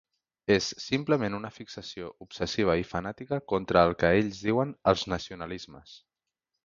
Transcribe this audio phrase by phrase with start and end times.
[0.53, 5.95] És simplement una fixació obsessiva i fanàtica contra el que ells diuen “els nacionalismes”.